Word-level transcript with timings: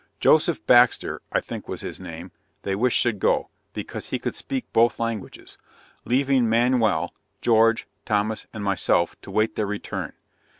Joseph 0.19 0.65
Baxter 0.65 1.21
(I 1.31 1.39
think 1.41 1.67
was 1.67 1.81
his 1.81 1.99
name) 1.99 2.31
they 2.63 2.75
wished 2.75 2.97
should 2.99 3.19
go, 3.19 3.51
because 3.71 4.07
he 4.09 4.17
could 4.17 4.33
speak 4.33 4.65
both 4.73 4.99
languages 4.99 5.59
leaving 6.05 6.49
Manuel, 6.49 7.13
George, 7.39 7.87
Thomas 8.03 8.47
and 8.51 8.63
myself, 8.63 9.15
to 9.21 9.29
wait 9.29 9.55
their 9.55 9.67
return. 9.67 10.13